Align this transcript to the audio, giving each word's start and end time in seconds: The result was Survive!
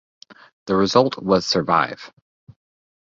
The 0.65 0.75
result 0.75 1.21
was 1.21 1.45
Survive! 1.45 2.11